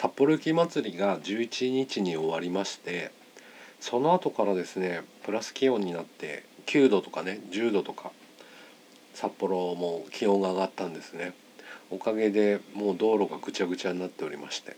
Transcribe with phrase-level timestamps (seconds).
[0.00, 3.10] 札幌雪まつりが11日に終わりまして
[3.80, 8.12] その後からですねプラス気温になって9度とかね10度とか
[9.12, 11.32] 札幌も気温が上がったんですね。
[11.90, 14.76] おかげでもう道路がぐちゃぐちゃになっておりまして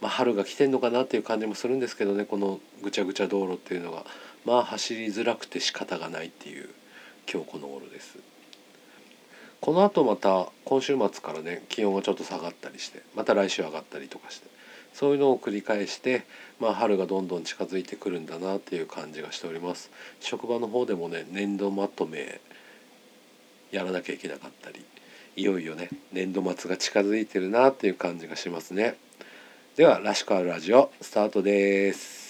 [0.00, 4.06] まあ、春が来てんのかなっていう感じもするんですけどねこのぐちゃぐちゃ道路っていうのが。
[4.44, 6.68] まあ走りづらくて仕方がないっていう
[7.28, 8.18] 今日この頃です。
[9.64, 14.46] この後また今週末からね気温がちょっと下がったりしてまた来週上がったりとかして
[14.92, 16.26] そういうのを繰り返して
[16.60, 19.90] まあ春がどんどん近づいてくるんだなっていう感じがしております。
[20.20, 22.42] 職場の方でもね年度まとめ
[23.70, 24.84] やらなきゃいけなかったり
[25.34, 28.98] いよいよね年度末が近づいてるなっていう感じがしますね。
[29.76, 32.23] ではらしくあるラジオスタートです。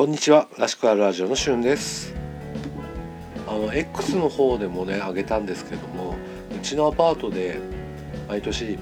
[0.00, 0.48] こんにちは。
[0.56, 2.14] らしくあるラジオのしゅんです。
[3.46, 6.16] あの X の方でもねあげたんですけども
[6.56, 7.60] うちのアパートで
[8.26, 8.78] 毎年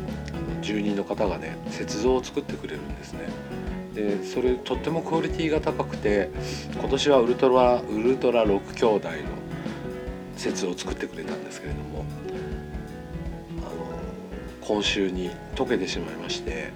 [0.62, 3.20] 住人の方がね雪像を作ってくれるんですね。
[3.96, 6.30] でそれとってもクオリティが高くて
[6.78, 9.14] 今年はウルトラウルトラ6兄弟の
[10.38, 12.04] 雪を作ってくれたんですけれども
[13.58, 13.70] あの
[14.60, 16.70] 今週に溶けてしまいまして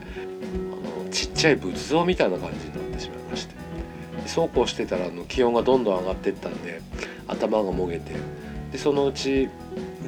[0.53, 2.82] あのちっちゃい仏像みたいな感じに
[4.33, 6.81] そうこうしてたらあの気温がどんどん上がっていったんで
[7.29, 8.15] 頭がもげて。
[8.73, 9.51] でそのうち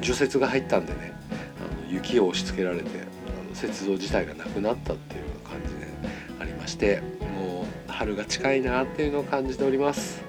[0.01, 1.13] 除雪が入ったんでね
[1.59, 5.85] あの雪を押し付けられてあの雪像自体がなくなったっていう感じで
[6.41, 7.01] ありまして
[7.37, 10.23] もう春が近いなっていうのを感じております。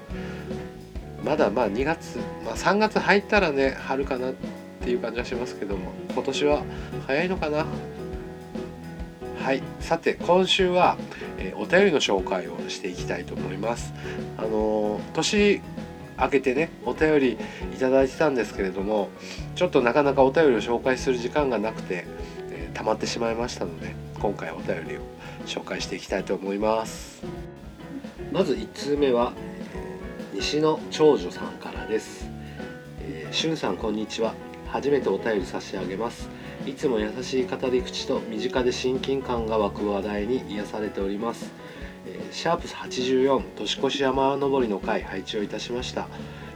[1.25, 4.33] まだまあ2月、まあ、3月入ったらね春かなっ
[4.81, 6.63] ていう感じはしますけども今年は
[7.07, 7.65] 早いのかな。
[9.43, 9.63] はい。
[9.79, 10.97] さて今週は、
[11.37, 13.93] えー、お便りの紹介をしていきたいと思います。
[14.37, 15.61] あのー、年
[16.19, 17.37] 明けてねお便り
[17.75, 19.09] いただいてたんですけれども
[19.55, 22.05] ちょっとなかなかお便りを紹介する時間がなくて、
[22.49, 25.01] えー、溜まってしまいましたので今回お便りを
[25.45, 27.23] 紹介していきたいと思います。
[28.31, 29.33] まず1通目は、
[30.33, 32.29] え西の長女さんからです、
[33.01, 34.33] えー、しゅんさんこんにちは。
[34.67, 36.29] 初めてお便り差し上げます。
[36.67, 41.53] いつも優しい語り口と身近で親近感が湧く話題に癒されております、
[42.05, 46.09] えー、シャープ84年越し山登りの回配置をいたしました。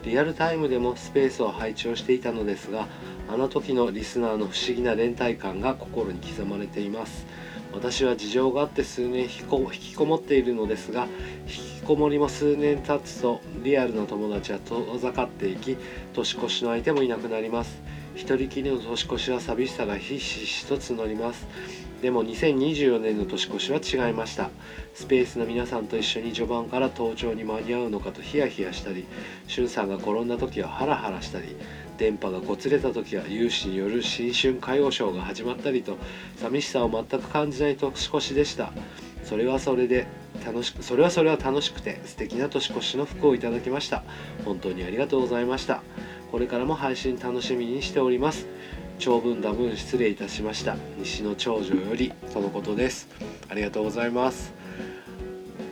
[0.04, 2.88] リアルタイムでもスペースを配置をしていたのですが
[3.30, 7.26] あの時のリスナーの不思議な連帯感が心に刻まれています。
[7.72, 11.08] 私は事情があって数年引きこもっているのですが
[11.48, 15.78] 引きこもりも数年経つとリアルな友達は遠ざかっていき
[16.12, 17.91] 年越しの相手もいなくなります。
[18.16, 21.48] 一人きりの年越しは寂しさがひしひしと募ります。
[22.02, 24.50] でも2024年の年越しは違いました。
[24.94, 29.06] スペースの皆さんと一緒に序盤から登頂に間に合うのかとヒヤヒヤしたり
[29.48, 31.56] しゅんさんが転んだ時はハラハラしたり
[31.98, 35.98] 電波がこつれた時は有志による新春歌謡ショーが始まったりと
[36.38, 38.74] 寂しさを全く感じない年越しでした。
[39.24, 40.08] それはそれで
[40.44, 44.04] 楽しくそれはそれは楽しくて素敵な年越しの服をいただきました。
[44.44, 45.84] 本当にありがとうございました。
[46.32, 48.48] これからも配信楽しみにしております。
[49.00, 50.78] 長文多文失礼いたしました。
[50.98, 53.10] 西の長女よりとのことです。
[53.50, 54.54] ありがとうございます。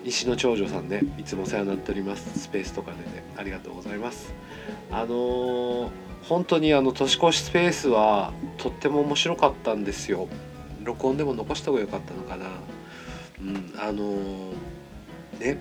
[0.03, 2.37] 西の長女さんねいつもお世話になっております。
[2.37, 4.33] スペースとかでねありがとうございます。
[4.91, 5.89] あのー、
[6.23, 10.27] 本当にあの年越しスペースはとっても面白かったんですよ。
[10.83, 12.47] 録音でも残した方が良かったのかな。
[13.41, 15.57] うんあのー、ね。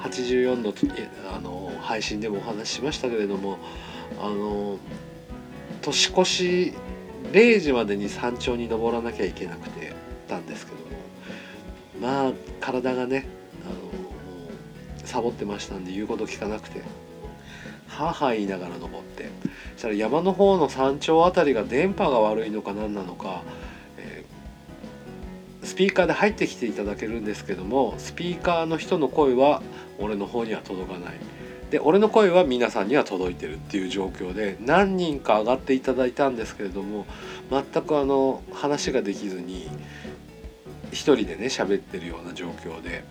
[0.00, 0.72] 84の
[1.32, 3.58] あの配信でもお話ししましたけれども
[4.20, 4.78] あの
[5.82, 6.74] 年越し
[7.32, 9.94] 0時までに山頂に登らなきゃいけなくて
[10.28, 10.84] たんですけども
[12.00, 13.26] まあ体がね
[13.64, 16.82] あのサボってましたんで言うこと聞かなくて
[17.88, 19.28] はは言いながら登って
[19.74, 23.42] そしたら山の方の山頂あたりが電波が悪いのか何なのか
[23.98, 24.24] え
[25.62, 29.62] スピーカーで入ってきていただけるんですけどもスピーカーの人の声は
[29.98, 31.14] 俺の方には届かない。
[31.70, 37.06] で俺の声は皆さんには届いてるっていう状況で何人か上がっていただいたんですけれども
[37.50, 39.68] 全くあの話ができずに
[40.90, 43.04] 一人でね喋ってるような状況で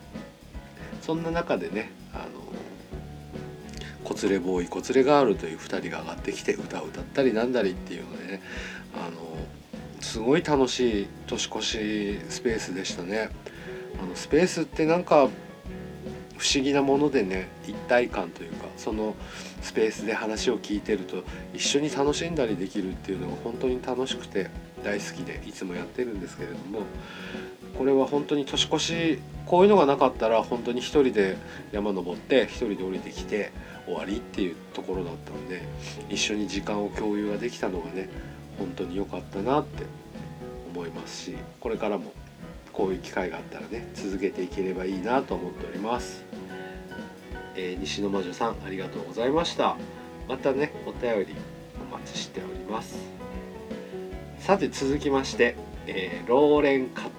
[1.02, 2.26] そんな中でねあの
[4.04, 8.42] こつれボーイこつれガールという2人が上がってきて歌を歌ったりなんだりっていうのでね
[8.94, 9.38] あの
[10.02, 13.30] すごい楽しい年越しスペースでしたね。
[14.02, 15.28] あのスペースってなんか
[16.40, 19.14] 不思議なものでね一体感というかその
[19.62, 24.50] スペースで話を聞いてると一緒に楽しんだりできるっていうのが本当に楽しくて
[24.82, 26.84] 大好きでいつもやってるんですけれども
[27.78, 31.36] これは本当に年越しこういうのがなかったら本当に一人で
[31.74, 33.52] 山登って一人で降りてきて
[33.86, 35.62] 終わりっていうところだったので
[36.10, 38.08] 一緒に時間を共有ができたのがね
[38.58, 39.84] 本当に良かったなって
[40.74, 42.14] 思いますしこれからも
[42.80, 46.24] こういう機会があったらね続けていければいいなと思っております。
[47.58, 49.76] えー、西の魔女さんありがとうございました。
[50.30, 51.36] またねお便り
[51.92, 52.96] お待ちしております。
[54.40, 57.10] さて続きまして、えー、ローレン角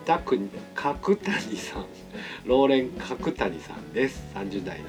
[1.16, 1.84] 谷さん。
[2.48, 4.24] ローレン角谷さんです。
[4.34, 4.86] 30代の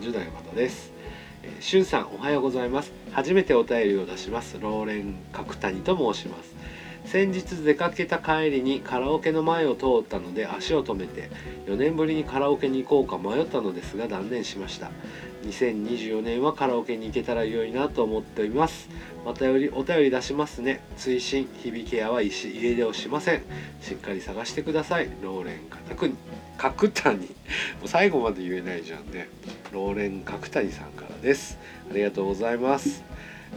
[0.00, 0.92] 30代の方です。
[1.60, 2.90] しゅんさんおはようございます。
[3.12, 4.56] 初めてお便りを出します。
[4.58, 6.55] ローレン角谷と申します。
[7.06, 11.30] 先日出かけた帰りにカラオケの前を通ったので足を止めて
[11.66, 14.90] 4年ぶりにカラオケに行こうか迷ったのですが断念しました。
[15.44, 18.88] 2024年はカラオケに行けたら良いなと思っております。
[19.24, 20.80] またよりお便り出しますね。
[20.96, 23.42] 追伸響け屋は石家出をしません。
[23.80, 25.08] しっかり探してください。
[25.22, 26.16] ローレン角に
[26.58, 27.18] 角谷。
[27.18, 27.26] も
[27.84, 29.28] う最後まで言えないじゃんね。
[29.72, 31.58] ローレン角谷さんからです。
[31.88, 33.04] ありがとうございます。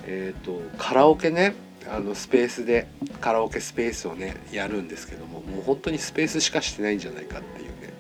[0.06, 1.69] えっ、ー、とカラオケね。
[1.88, 2.88] あのスペースで
[3.22, 7.94] カラオケスペースをねやるんですけどももう本当にスペースしかしてないんじゃないかっていうね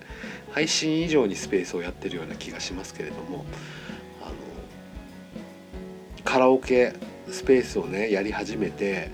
[0.52, 3.46] 配信以上にスペースをやってるような気がしますけれども
[4.22, 4.34] あの
[6.24, 6.94] カラオケ
[7.30, 9.12] スペースをねやり始めて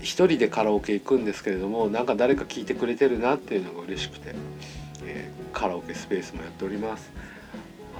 [0.00, 4.34] 一人でカラオケ行くんですけれどもなんか誰か聞いてくれてるなっていうのが嬉しくて、
[5.04, 7.10] えー、カラオケスペースもやっております。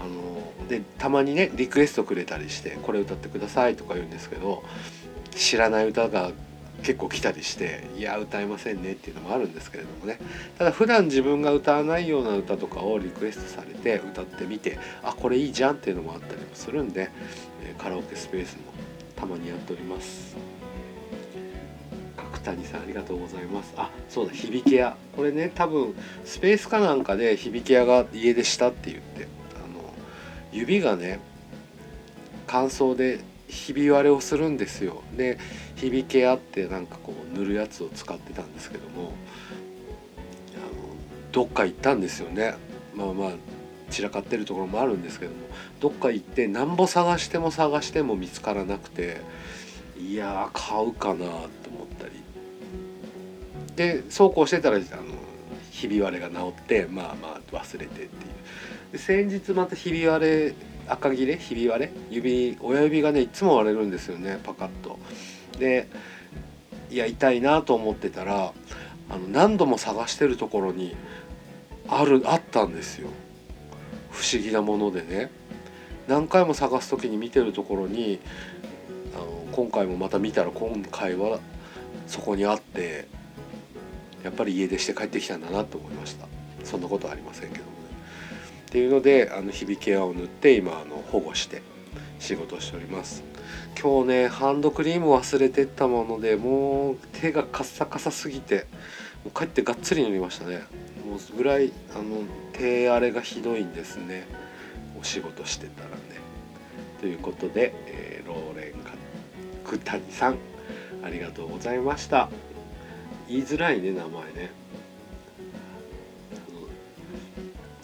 [0.00, 4.64] あのでたまにねリクエストくれたりして「これ歌ってください」とか言うんですけど
[5.36, 6.32] 知らない歌が
[6.82, 10.19] 結構来たりしていや歌えませんねっていうのもあるんですけれどもね。
[10.58, 17.10] ただ普段自分が歌わないような歌とかをリクエストされて歌ってみてあこれいいじゃんっていうのもあったりもするんで
[17.78, 18.62] カラオケスペースも
[19.16, 20.36] たまにやっております。
[22.16, 23.72] 角谷さんありがとうございます。
[23.76, 24.96] あそうだ響き屋。
[25.16, 25.94] これね多分
[26.25, 29.26] スペースかなんかで響き屋が家出したって言って
[29.56, 29.94] あの
[30.52, 31.20] 指がね
[32.46, 35.02] 乾燥でひび割れをするんですよ。
[35.17, 35.38] で
[35.76, 39.12] 響けあってなんかこう塗るやつを使ってたんですけども
[40.55, 40.62] あの
[41.32, 42.55] どっか行ったんですよね。
[42.94, 43.31] まあまあ
[43.91, 45.38] 散らかってるところもあるんですけども
[45.81, 49.20] どっか行ってなんぼ探しても探しても見つからなくて
[49.99, 52.12] いや買うかなと思ったり。
[53.76, 54.85] でそうこうしてたらあの
[55.70, 58.08] ひび割れが治ってまあまあ忘れてっていう。
[58.93, 60.55] で先日またひび割れ
[60.88, 61.36] 赤切れ？
[61.36, 61.92] ひび割れ？
[62.10, 64.98] 指親指がねいつも割れるんですよねパカッと。
[65.58, 65.88] で
[66.90, 68.52] いや痛いなと思ってたら
[69.08, 70.94] あの何度も探してるところに
[71.88, 73.08] あるあったんですよ。
[74.10, 75.31] 不思議なものでね。
[76.06, 78.20] 何回も探す時に見てるところに
[79.14, 81.38] あの今回もまた見たら今回は
[82.06, 83.08] そこにあって
[84.22, 86.26] やっぱり家出して帰ってきたんだなと思いました。
[86.62, 87.73] そんなことはありませんけど。
[88.74, 91.62] っていうのであの響き屋を塗って今あの保護して
[92.18, 93.22] 仕事しております。
[93.80, 98.66] 今日ねハンドクリーム忘れてったものでもう手がカッサカサすぎて
[99.24, 100.56] もう帰ってがっつり塗りましたね。
[101.08, 104.26] もうぐらいあの手荒れがひどいんですね。
[105.00, 105.94] お仕事してたらね。
[107.00, 108.74] ということで、えー、ローレン
[109.64, 110.38] ク谷さん
[111.04, 112.28] ありがとうございました。
[113.28, 114.50] 言いづらいね名前ね。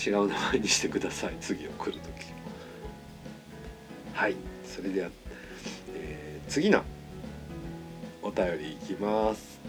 [0.04, 1.36] 違う名前にしてください。
[1.40, 2.00] 次を来る時。
[4.14, 5.10] はいそれでは、
[5.94, 6.82] えー、次の
[8.22, 9.60] お便りいきます。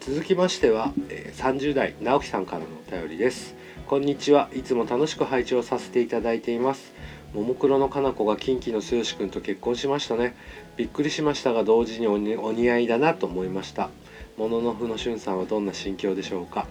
[0.00, 3.54] 続きましては、えー、30代直樹さんからのお便りです。
[3.86, 4.48] こんにちは。
[4.54, 6.92] いつも楽しく拝聴させていただいています。
[7.34, 10.36] ももクロのかな子が近畿の剛君と結婚しましたね。
[10.76, 13.90] びっくりしましたが同時にお似合いだなと思いました。
[14.36, 16.66] もののふのしゅんさんはどんな心境でしょうか。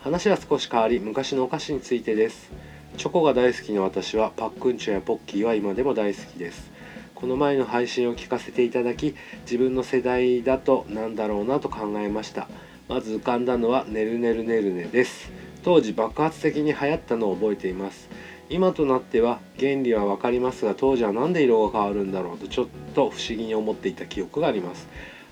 [0.00, 2.52] 話は少し変わり昔のお菓子についてです。
[2.96, 6.70] チョコが大好きな私はパックンチョやポッキーは今でも大好きです。
[7.16, 12.46] この前の配信を聞かせていただき自分の世代だと何だろうなと考えました。
[12.88, 15.32] まず浮かんだのは「ねるねるねるね」です。
[15.64, 18.08] 当時爆発的に流行ったのを覚えています。
[18.50, 24.86] 今となっては原理は分かりますが当時は何で色が変わるんだろうとちょっと不思議に思っていた記憶があります。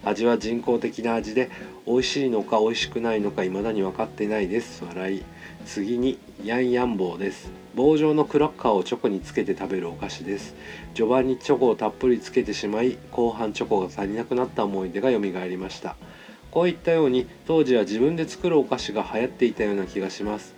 [0.06, 1.50] 味は人工的な味で
[1.84, 4.84] 美味しいのか美味しくないのか未だに分かってないです。
[4.84, 5.24] 笑い。
[5.66, 7.50] 次にヤンヤン棒です。
[7.74, 10.54] 棒状のクラッカーをチョコにつけて食べるお菓子です。
[10.94, 15.96] 序盤にチョコをたっぷりつけてしまい後半チョコが足りなくなった思い出が蘇りました。
[16.52, 20.54] こういったように当時は自分で作るお菓子が流行っていたような気がします。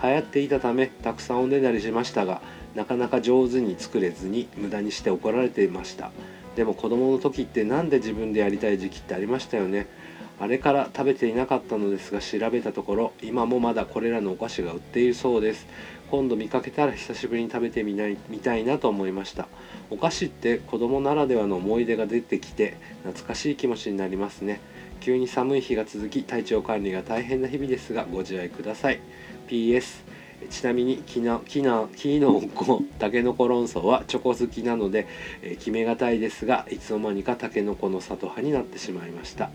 [0.00, 2.40] 流行っていたためたくさんおねだりしましたが
[2.74, 6.12] なかなか上手に作れずに無駄にして怒られていました。
[6.56, 9.86] でも子供の時って何で自分でやりたい時期ってありましたよね？
[10.40, 15.66] あれから食べていなかったのですが調べたところ今もまだこれらのお菓子が売っているそうです。
[16.10, 19.48] 今度見かけたら久しぶりに食べてみないみたいなと思いました。
[19.88, 24.60] お菓子って子供ならではの思い出が出てきて懐かしい気持ちになりますね。
[25.00, 29.00] 急に寒い日が続き体調管理が大変な日々ですがご自愛ください。
[29.48, 30.02] PS
[30.50, 35.06] ちなみにきなきなきのこたけのこ論争はチョコ好きなので、
[35.42, 39.50] えー、決めがたいですがいつの間にかたけのこの里派になってしまいました。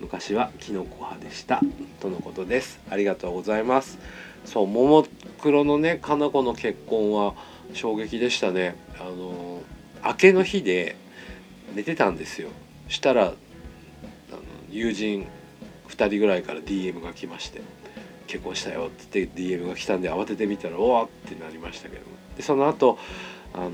[0.00, 1.60] 昔はきのこ派でした。
[2.00, 2.80] とのことです。
[2.90, 3.98] ありがとうございます。
[4.44, 5.06] そうもも
[5.40, 7.34] クロのねかな子の結婚は
[7.72, 8.76] 衝撃でしたね。
[8.98, 9.62] あの
[10.04, 10.96] 明けの日で
[11.74, 12.48] 寝てたんですよ。
[12.88, 13.34] したらあの
[14.70, 15.26] 友人
[15.88, 17.62] 2人ぐらいから DM が来まして
[18.34, 22.02] 「結婚したよ」って言って DM が来たんで慌ててみたら「おわ!」ってなりましたけど
[22.36, 22.98] でその後
[23.52, 23.70] あの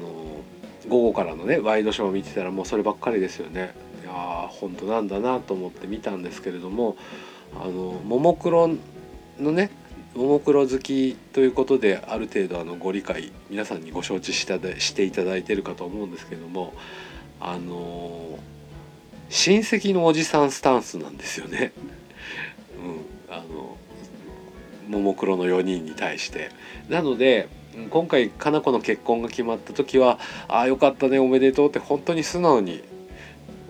[0.89, 6.97] 午後からのねワイドショーを見てたらもうそればっかりですよねいや本当なんだなと思って見たんですけれども
[7.55, 8.69] あのももクロ
[9.39, 9.71] のね
[10.15, 16.75] ももクロ好きということである程度あのご理解皆さんにご承知したしていただいてるかと思うんですけども
[17.41, 18.39] あの
[19.31, 21.73] 親戚のおじさんスタンスなんですよね。
[23.29, 23.77] うん、あの
[24.91, 26.51] ももクロの4人に対して。
[26.89, 27.49] なので
[27.91, 30.19] 今回かな子の結婚が決まった時は
[30.49, 32.83] 「ああよかったねおめでとう」って本当に素直に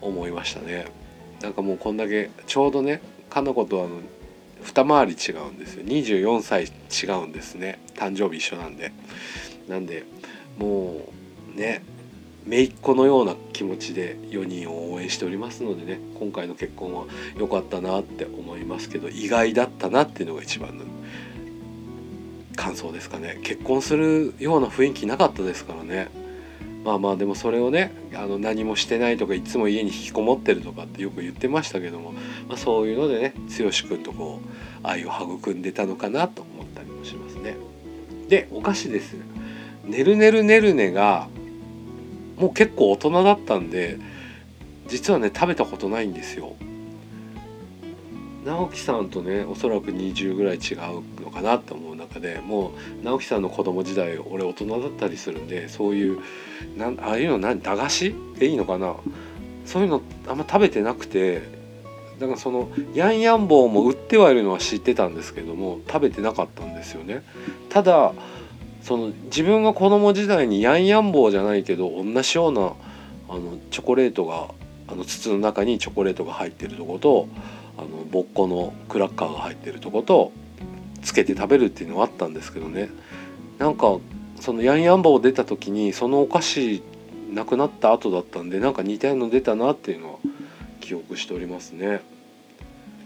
[0.00, 0.87] 思いましたね。
[1.43, 4.00] なんかもうこんだけちょうどねかな子とあの
[4.62, 5.85] 二回り違うんですよ。
[5.85, 7.79] 24歳違うんですね。
[7.95, 8.93] 誕生日一緒なんで。
[9.69, 10.05] なんで
[10.59, 11.07] も
[11.55, 11.83] うね
[12.47, 17.04] 姪っ子のような気持ちで4人を応援しておりますのでね今回の結婚は
[17.37, 20.85] 良かったなって思いますけど意外だったなっていうのが一番の
[22.56, 26.09] 感想ですかね結婚するような雰囲気なかったですからね
[26.85, 32.12] まあまあでもそれをねあの何もしてないとかいつも家に引きこもってるとかってよく言ってましたけども、
[32.49, 37.56] まあ、そういうのでね剛君とこう愛を育んでたのかなと思ったりもしますね。
[38.28, 39.14] でお菓子です。
[39.85, 41.28] ねるねるねるねが
[42.40, 43.99] もう結構大人だったんで
[44.88, 46.56] 実はね食べたことないんですよ。
[48.44, 56.20] 直樹さんとねおそらく20ぐらい違うのかなって思う中でもう直樹さんの子供時代俺大人だったりするんでそういう
[56.76, 58.97] なああいうの何駄菓子でいいのかな？
[59.66, 61.42] そういうのあんま食べてなくて
[62.18, 67.23] だからそのヤンヤン棒も売ってはいるのは知ってたんですけども食べてなかったんですよね。
[67.68, 68.14] ただ
[68.82, 72.72] その自分が子供時代にヤンヤン棒じゃないけど同じような
[73.28, 74.49] あのチョコレートが
[74.88, 77.28] あの筒の中にチョコレートが入ってるとこと
[77.78, 80.32] あのぼっこのクラッカーが入ってるとこと
[81.02, 82.90] つけて食べるっていうのはあったんですけどね
[83.58, 83.99] なんか
[84.40, 86.82] そのヤンヤン棒出た時にそのお菓子
[87.32, 90.18] なくなった後だったんでなんか似たようなの出たなっていうのは
[90.80, 92.00] 記憶しておりますね。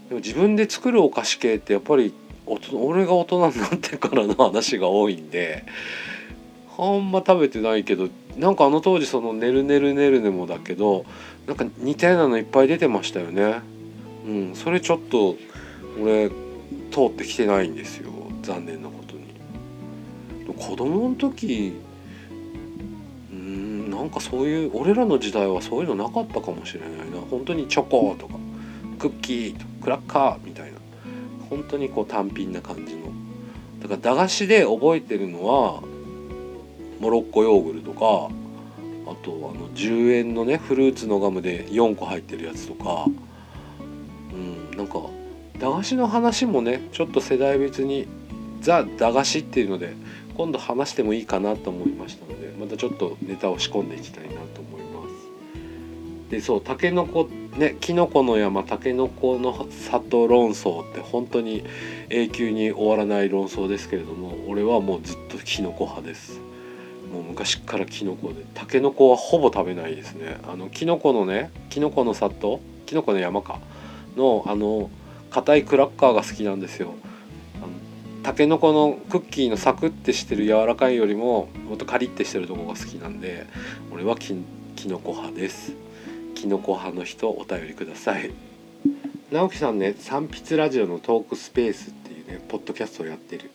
[0.09, 2.15] でも自分で作るお菓子系ってやっぱり
[2.47, 5.65] 俺が大人になってからの話が多いんで
[6.77, 11.05] あんま食べてないけどなんかあの当時その「ねるねるねるね」もだけど
[11.47, 13.61] なんか似たようなのいっぱい出てましたよね。
[14.27, 15.37] うん、それちょっと
[16.01, 16.31] 俺
[16.91, 18.11] 通ってきてないんですよ
[18.43, 19.25] 残念なことに。
[20.57, 21.75] 子供の時
[23.31, 28.35] うんなんかそういう俺らの時代はそういうのなかったかもしれないな本当にチョコとか
[28.99, 30.74] クッキーとクラッカーみたいな
[31.55, 33.03] 本当にこう単品な感じの
[33.81, 35.83] だから駄菓子で覚えてるのは
[36.99, 38.29] モロッコヨーグルとか
[39.07, 43.07] あとあの10円のねフルーツのガムで4個入ってるやつとか
[44.33, 44.99] うんなんか
[45.61, 48.09] 駄菓子の話もねちょっと世代別に
[48.61, 49.95] ザ・駄菓子っていうので
[50.37, 55.09] 今度話してもいいかなと思いましたのでまたちょっとネタを仕込んでいきたいなと思いま
[56.29, 56.31] す。
[56.31, 57.07] でそうたけの
[57.59, 61.65] ねきのこの山たけのこの里論争って本当に
[62.11, 66.41] 永久に終わらない論争ですけれども俺はもうずっときのこ派です。
[67.13, 70.39] もう昔からきのこでたけのこはほぼ食べないですね。
[70.49, 73.61] あのきのこのねきのこの里きのこの山か
[74.17, 74.91] のあの
[75.31, 76.95] 硬いクラッカーが好きなんですよ。
[78.25, 83.47] たけのこのクッキーのサクってしてる柔らかいよりももっとカリッてしてるとこが好きなんで
[83.93, 84.35] 俺はき
[84.77, 85.75] きのこ派です
[86.45, 88.31] きのこ派の人お便りください
[89.33, 93.51] 直樹さんね三筆ラジオのトークスペースっていうねポッドキャストをやってる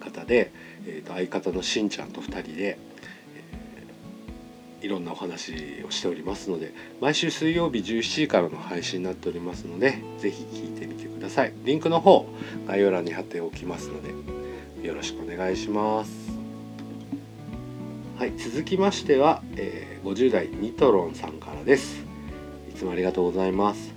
[0.00, 0.50] 方で、
[0.84, 2.78] えー、と相方のしんちゃんと2人で、
[4.82, 12.26] えいろんなお話をしておりますので毎週水曜日17時からの配信になっておりますので是非聞いてみてくださいリンクの方
[12.66, 16.10] 概要欄に貼っておきますのでよろしくお願いします
[18.18, 22.01] はい続きましては、えー、50代ニトロンさんからです
[22.82, 23.94] つもありがとうございます。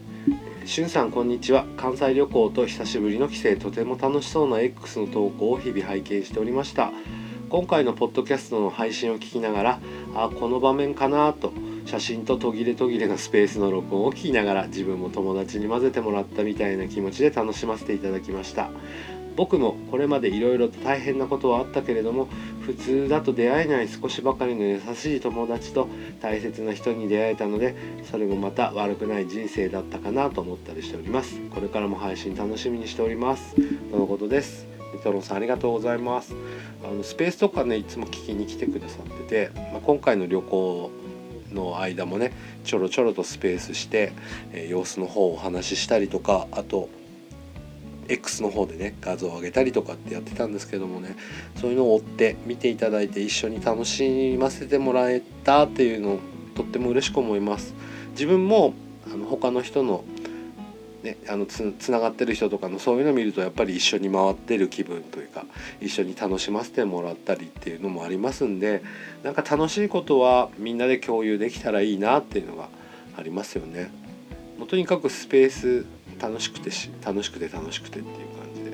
[0.65, 1.65] しゅんさんこんにちは。
[1.75, 6.91] 関西旅行と久しぶりの帰省とても楽しそうな X の投稿を日々拝見しておりました。
[7.49, 9.79] 今回のポッドキャストの配信を聞きながら
[10.15, 11.51] あこの場面かなと
[11.85, 18.69] 写真と途切れ途切れのスペースの録音を聞きながら自分も友達に混ぜてもらったみたいな気持ちで楽しませていただきました。
[19.35, 22.29] 僕もこれまでいろいろと大変なことはあったけれども
[22.65, 25.87] 普通だと出会えない少しばかりの優しい友達と
[26.19, 27.75] 大切な人に出会えたので
[28.09, 31.39] それもまた悪くない人生だったかなと思ったりしております。
[31.53, 33.55] これからも配信楽しみにしております。
[33.91, 34.67] とのことです。
[34.93, 36.33] みとろさんありがとうございます。
[36.83, 40.91] あのスペースとかねいつも聞きに来てくださってて、まあ、今回の旅行
[41.53, 42.31] の間もね
[42.63, 44.11] ちょろちょろとスペースして、
[44.51, 46.89] えー、様子の方をお話ししたりとかあと
[48.07, 51.15] X の方でね画像を上げたりとかってやってたんですけどもね
[51.55, 56.19] そういうのを追って見ていただいて一緒に楽しませてもらえたっていうのを
[56.55, 57.73] とっても嬉しく思います
[58.11, 58.73] 自分も
[59.11, 60.03] あの他の人の
[61.05, 65.45] ね、あのつつながってる人とかのそういうのを見るとやっぱり一緒に回ってる気分というか
[65.79, 68.81] 一緒に楽しませてもらったりっていうのもありますんで
[69.21, 72.69] なんか楽しいことはみんなで共有できたらいいなっていうのが
[73.15, 73.91] ありますよね。
[74.57, 75.85] もとにかくスペース
[76.19, 78.71] 楽しくてし楽しくて楽しくてっていう感じで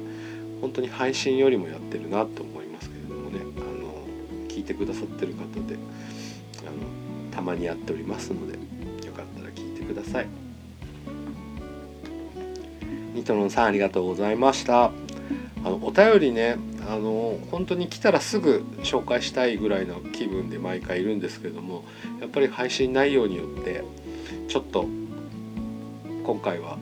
[0.62, 5.76] 本当に配信よりもやってるなと思いますけれどもねあの聞いてくださってる方で
[6.60, 8.54] あのたまにやっておりますので
[9.06, 10.28] よかったら聞いてください。
[13.14, 14.92] ニトロンさんありがとうございました。
[15.64, 16.58] あのお便りね
[16.90, 21.86] あの本当に来たらすぐ紹介したいぐらいの気分で毎回いるんですけれども
[22.20, 23.84] やっぱり配信内容によって
[24.48, 24.88] ちょっと
[26.24, 26.78] 今回は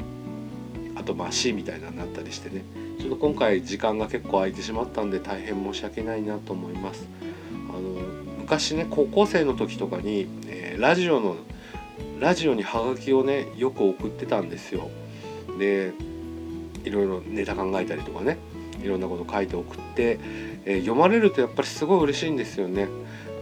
[0.99, 2.61] あとまあ C みたいなのになったりしてね。
[2.99, 7.07] ちょっと今回時間が結構空いてしまったんで大変申し訳ないなと思います。
[7.69, 7.79] あの
[8.39, 11.37] 昔ね高校生の時とかに、えー、ラジオの
[12.19, 14.89] ラジオにハガキをねよく送ってたんですよ。
[15.57, 15.93] で
[16.83, 18.37] いろいろネタ考えたりとかね
[18.83, 20.19] いろんなこと書いて送って、
[20.65, 22.89] えー、読まれるとやっぱりすごい嬉しいんですよね。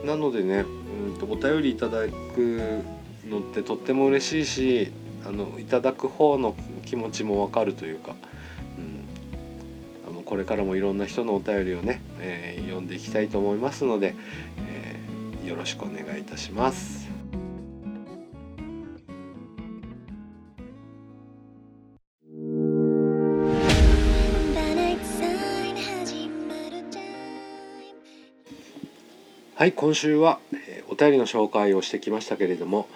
[0.06, 0.66] なのでね
[1.10, 2.84] うんとお便りいただく
[3.28, 4.92] のってとっても嬉しいし
[5.28, 8.16] あのいただく方の気持ちもわかるというか、
[8.78, 9.04] うん、
[10.10, 14.16] あのこれからもいろんな人のお便りをね、えー、読んでいきたいと思いますので、
[14.70, 17.08] えー、よろしくお願いいたします。
[29.56, 32.88] はい今週は、えー、お便りの紹介をしてきましたけれども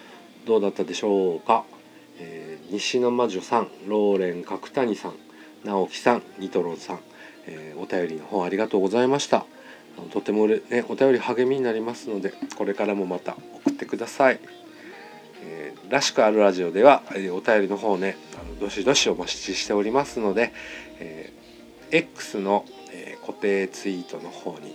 [0.45, 1.65] どうだったでしょうか？
[2.71, 5.15] 西の魔女さんローレン角谷さん
[5.65, 6.99] 直樹さんニトロンさん、
[7.45, 9.45] えー、お便りの方ありがとうございました。
[10.11, 14.39] とてもねお便り励みになりますのでこれからもまた送ってください、
[15.43, 20.53] えー、らしくあるラジオでは、えー、お便りの方ねあのどしどしお待ちしておりますので、
[20.99, 24.73] えー、X の、え固定ツイートの方に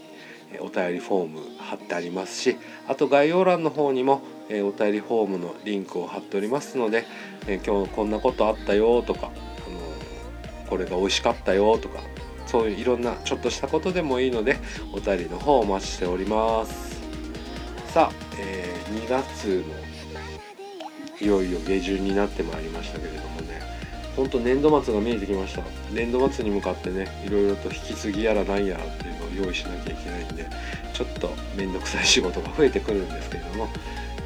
[0.61, 2.57] お便りフォーム貼ってありますし
[2.89, 7.05] あと概要欄の方にもえお便りフォームのリンクを貼っておりますので、
[7.49, 9.33] え今日こんなことあったよとか、
[9.67, 12.01] あのこれが美味しかったよとか
[12.47, 14.59] そういういろんなちょっとしたことでもいいので
[14.93, 16.97] お便りの方お待ちしております。
[17.89, 19.75] さあ、えー、2月の
[21.19, 23.66] いよいよ下旬になってまいりましたけれどもね。
[24.17, 25.63] ほんと年度末が見えてきました。
[25.93, 30.49] 年度末に向かってねいろいろと引き継ぎやらなんやらっていうのを用意しなきゃいけないんで
[30.93, 33.69] ちょっと面倒くさい仕事が増えてくるんですけれども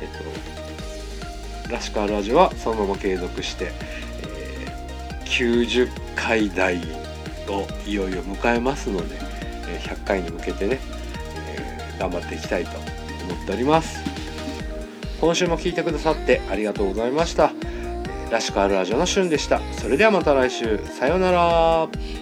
[0.01, 3.73] えっと、らしくある味はそのまま継続して、
[4.23, 6.79] えー、90回台
[7.49, 9.17] をいよいよ迎えますので、
[9.69, 10.79] え、100回に向けてね、
[11.47, 14.01] えー、頑張っていきたいと思っております。
[15.21, 17.53] 今週も聞いてくださってありがとうございました、
[18.31, 19.61] らしくあるラジオのしゅんでした。
[19.73, 20.79] それではまた来週。
[20.87, 22.20] さようなら。